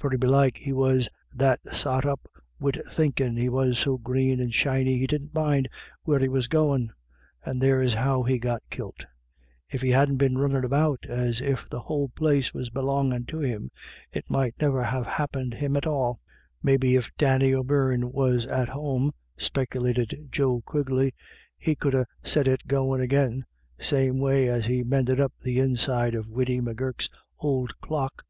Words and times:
"Very 0.00 0.16
belike 0.16 0.56
he 0.56 0.72
was 0.72 1.10
that 1.34 1.60
sot 1.72 2.06
up 2.06 2.26
wid 2.58 2.80
thinkin' 2.90 3.36
he 3.36 3.50
was 3.50 3.78
so 3.78 3.98
green 3.98 4.40
and 4.40 4.54
shiny, 4.54 4.96
he 4.96 5.06
didn't 5.06 5.34
mind 5.34 5.68
where 6.04 6.18
he 6.20 6.28
was 6.30 6.46
goin', 6.46 6.90
and 7.44 7.60
there's 7.60 7.92
how 7.92 8.22
he 8.22 8.38
got 8.38 8.62
kilt. 8.70 9.04
If 9.68 9.82
he 9.82 9.90
hadn't 9.90 10.16
been 10.16 10.38
runnin' 10.38 10.64
about 10.64 11.00
as 11.06 11.42
if 11.42 11.68
the 11.68 11.80
whole 11.80 12.08
place 12.08 12.54
was 12.54 12.70
belongin' 12.70 13.26
to 13.26 13.40
him, 13.40 13.70
it 14.10 14.24
might 14.30 14.54
niver 14.58 14.82
ha' 14.82 15.04
happint 15.04 15.52
him 15.52 15.76
at 15.76 15.86
all."" 15.86 16.18
Maybe 16.62 16.94
if 16.96 17.14
Danny 17.18 17.52
O'Beirne 17.52 18.10
was 18.10 18.46
at 18.46 18.70
home," 18.70 19.12
speculated 19.36 20.28
Joe 20.30 20.62
Quigley," 20.62 21.12
he 21.58 21.74
could 21.74 21.92
ha' 21.92 22.04
set 22.22 22.48
it 22.48 22.66
goin' 22.66 23.02
agin, 23.02 23.44
same 23.78 24.18
way 24.18 24.48
as 24.48 24.64
he 24.64 24.82
mended 24.82 25.20
up 25.20 25.34
the 25.40 25.58
inside 25.58 26.14
of 26.14 26.26
widdy 26.30 26.62
M'Gurk's 26.62 27.10
ould• 27.44 27.72
clock. 27.86 28.24